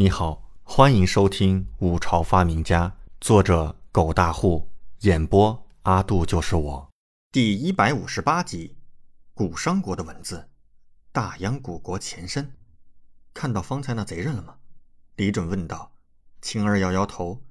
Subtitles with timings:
[0.00, 2.88] 你好，欢迎收听《五朝发明家》，
[3.20, 6.90] 作者狗大户，演播阿杜就是我，
[7.30, 8.78] 第一百五十八集，
[9.34, 10.48] 古商国的文字，
[11.12, 12.50] 大央古国前身。
[13.34, 14.56] 看到方才那贼人了吗？
[15.16, 15.92] 李准问道。
[16.40, 17.42] 晴儿摇摇头。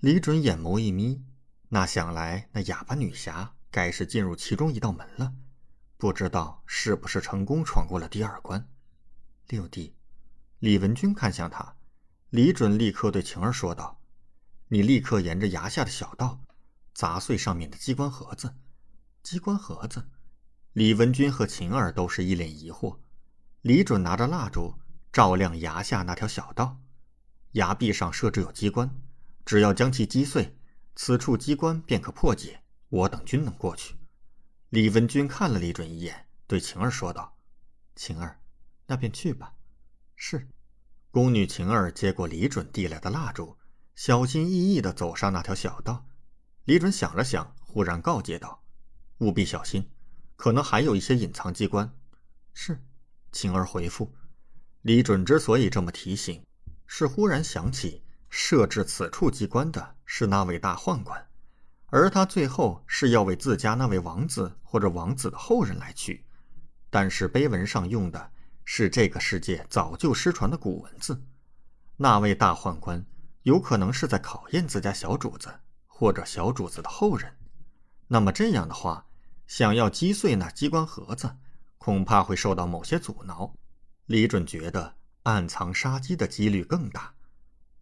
[0.00, 1.22] 李准眼眸一眯，
[1.68, 5.34] 那想来那哑巴女侠该是进入其中一道门了，
[5.96, 8.68] 不知道是不是成功闯过了第二关。
[9.46, 9.94] 六弟，
[10.58, 11.76] 李文君看向他。
[12.32, 14.00] 李准立刻对晴儿说道
[14.68, 16.40] ：“你立刻沿着崖下的小道，
[16.94, 18.54] 砸碎上面的机关盒子。”
[19.22, 20.08] 机关盒子，
[20.72, 22.96] 李文君和晴儿都是一脸疑惑。
[23.60, 24.74] 李准拿着蜡烛
[25.12, 26.80] 照亮崖下那条小道，
[27.50, 28.90] 崖壁上设置有机关，
[29.44, 30.56] 只要将其击碎，
[30.96, 32.62] 此处机关便可破解。
[32.88, 33.94] 我等均能过去。
[34.70, 37.36] 李文君看了李准一眼，对晴儿说道
[37.94, 38.40] ：“晴儿，
[38.86, 39.52] 那便去吧。”
[40.16, 40.48] 是。
[41.12, 43.58] 宫女晴儿接过李准递来的蜡烛，
[43.94, 46.06] 小心翼翼地走上那条小道。
[46.64, 48.62] 李准想了想，忽然告诫道
[49.20, 49.86] ：“务必小心，
[50.36, 51.92] 可能还有一些隐藏机关。”
[52.54, 52.82] 是，
[53.30, 54.10] 晴儿回复。
[54.80, 56.42] 李准之所以这么提醒，
[56.86, 61.28] 是忽然想起设置此处机关的是那位大宦官，
[61.88, 66.24] 而他最后是要为自家那位王子或者王子的后人来取，
[66.88, 68.31] 但是碑文上用的。
[68.64, 71.22] 是这个世界早就失传的古文字，
[71.96, 73.04] 那位大宦官
[73.42, 77.36] 有可能是在考验自家小主子或者小主子的后人。
[78.08, 79.06] 那么这样的话，
[79.46, 81.36] 想要击碎那机关盒子，
[81.78, 83.54] 恐怕会受到某些阻挠。
[84.06, 87.14] 李准觉得暗藏杀机的几率更大。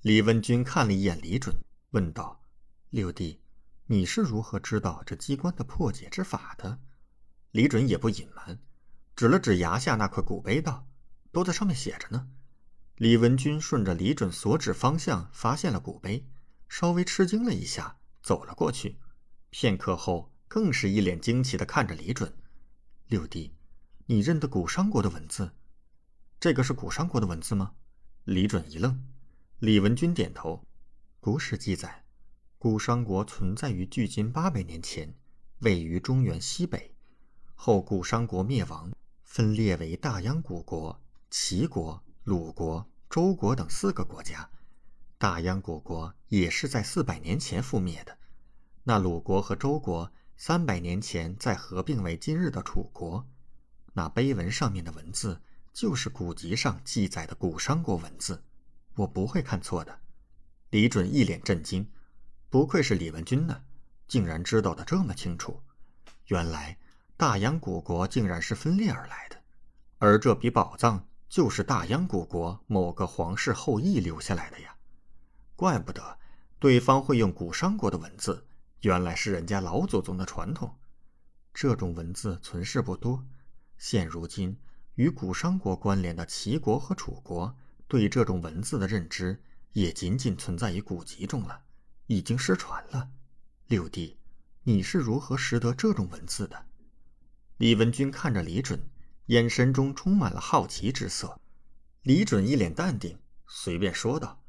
[0.02, 1.54] 李文君看了一眼李准，
[1.90, 2.42] 问道
[2.90, 3.42] ：“六弟，
[3.86, 6.78] 你是如何知道这机关的破解之法的？”
[7.52, 8.58] 李准也不隐瞒。
[9.14, 10.86] 指了指崖下那块古碑，道
[11.33, 12.28] ：“都在上面写着呢。”
[12.97, 16.27] 李文君顺着李准所指方向发现了古碑，
[16.69, 18.98] 稍微吃惊了一下，走了过去。
[19.50, 22.37] 片刻后，更是一脸惊奇地看着李准
[23.09, 23.54] ：“六弟，
[24.06, 25.53] 你认得古商国的文字？
[26.38, 27.72] 这个是古商国的文字吗？”
[28.25, 29.03] 李准一愣。
[29.59, 30.62] 李文君点头
[31.20, 32.04] ：“古史记载，
[32.59, 35.15] 古商国存在于距今八百年前，
[35.60, 36.94] 位于中原西北，
[37.54, 38.91] 后古商国灭亡。”
[39.30, 44.50] 分裂为大央古国、齐国、鲁国、周国等四个国家。
[45.18, 48.19] 大央古国也是在四百年前覆灭的。
[48.82, 53.24] 那鲁国和周国三百年前再合并为今日的楚国。
[53.92, 55.40] 那碑文上面的文字
[55.72, 58.42] 就是古籍上记载的古商国文字，
[58.96, 59.96] 我不会看错的。
[60.70, 61.88] 李准一脸震惊，
[62.48, 63.62] 不愧是李文君呢，
[64.08, 65.62] 竟然知道的这么清楚。
[66.26, 66.76] 原来。
[67.20, 69.36] 大央古国竟然是分裂而来的，
[69.98, 74.75] 而这笔宝藏就是大央古国某个皇室后裔留下来的呀！
[75.54, 76.19] 怪不得
[76.58, 78.47] 对方会用古商国的文字，
[78.81, 80.75] 原来是人家老祖宗的传统。
[81.53, 83.22] 这种文字存世不多，
[83.76, 84.58] 现如今
[84.94, 87.54] 与古商国关联的齐国和楚国，
[87.87, 89.42] 对这种文字的认知
[89.72, 91.60] 也仅仅存在于古籍中了，
[92.06, 93.10] 已经失传了。
[93.66, 94.16] 六弟，
[94.62, 96.64] 你是如何识得这种文字的？
[97.60, 98.88] 李文君看着李准，
[99.26, 101.38] 眼神中充满了好奇之色。
[102.00, 104.43] 李准一脸淡定，随便说道：“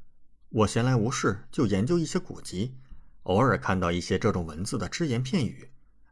[0.48, 2.74] 我闲来无事就研究一些古籍，
[3.24, 5.70] 偶尔看到一些这种文字的只言片语，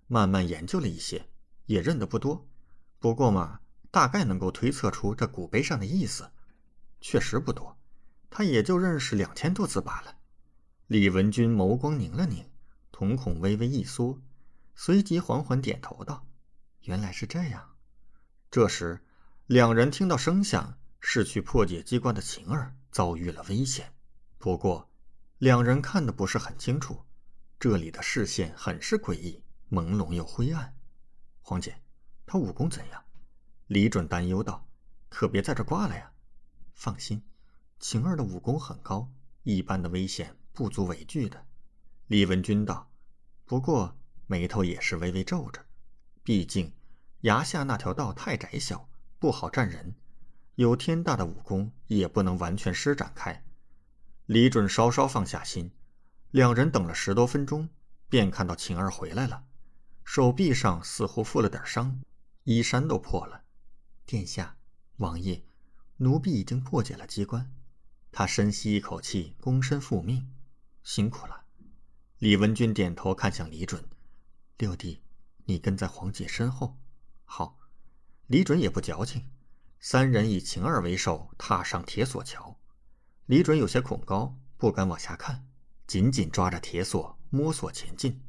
[0.08, 1.26] 慢慢研究了一些，
[1.64, 2.46] 也认得不多。
[2.98, 3.60] 不过嘛，
[3.90, 6.30] 大概能够推测出这古碑上的意思，
[7.00, 7.78] 确实不多。
[8.28, 10.18] 他也就认识两千多字罢了。”
[10.88, 12.44] 李文君眸光凝了凝，
[12.92, 14.20] 瞳孔微微一缩，
[14.74, 16.26] 随即缓缓点头道。
[16.82, 17.76] 原来是这样。
[18.50, 19.04] 这时，
[19.46, 23.92] 两人听到声响，是去破解机关的晴儿遭遇了危险。
[24.38, 24.90] 不过，
[25.38, 27.04] 两人看的不是很清楚，
[27.58, 30.74] 这里的视线很是诡异，朦胧又灰暗。
[31.40, 31.80] 黄姐，
[32.26, 33.04] 她武功怎样？
[33.66, 34.66] 李准担忧道
[35.08, 36.12] ：“可别在这挂了呀。”
[36.74, 37.22] 放心，
[37.78, 39.10] 晴儿的武功很高，
[39.42, 41.46] 一般的危险不足为惧的。
[42.06, 42.90] 李文君道。
[43.44, 43.98] 不过
[44.28, 45.60] 眉头也是微微皱着。
[46.30, 46.72] 毕竟，
[47.22, 48.88] 崖下那条道太窄小，
[49.18, 49.96] 不好站人。
[50.54, 53.44] 有天大的武功，也不能完全施展开。
[54.26, 55.72] 李准稍稍放下心，
[56.30, 57.68] 两人等了十多分钟，
[58.08, 59.42] 便看到晴儿回来了，
[60.04, 62.00] 手臂上似乎负了点伤，
[62.44, 63.42] 衣衫都破了。
[64.06, 64.56] 殿下，
[64.98, 65.42] 王爷，
[65.96, 67.52] 奴婢已经破解了机关。
[68.12, 70.32] 他深吸一口气，躬身复命
[70.84, 71.46] ：“辛苦了。”
[72.18, 73.84] 李文君点头，看向李准
[74.58, 75.02] ：“六弟。”
[75.50, 76.78] 你跟在黄姐身后，
[77.24, 77.58] 好。
[78.28, 79.28] 李准也不矫情，
[79.80, 82.56] 三人以晴儿为首，踏上铁索桥。
[83.26, 85.44] 李准有些恐高，不敢往下看，
[85.88, 88.22] 紧紧抓着铁索摸索前进。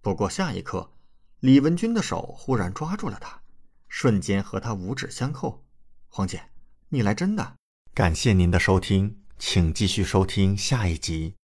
[0.00, 0.94] 不过下一刻，
[1.40, 3.42] 李文君的手忽然抓住了他，
[3.86, 5.66] 瞬间和他五指相扣。
[6.08, 6.48] 黄姐，
[6.88, 7.56] 你来真的！
[7.92, 11.34] 感谢您的收听，请继续收听下一集。